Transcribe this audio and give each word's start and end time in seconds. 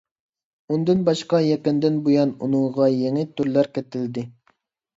ئۇندىن 0.75 1.03
باشقا 1.09 1.41
يېقىندىن 1.49 2.01
بۇيان 2.09 2.33
ئۇنىڭغا 2.47 2.89
يېڭى 2.97 3.29
تۈرلەر 3.37 3.73
قېتىلدى. 3.79 4.29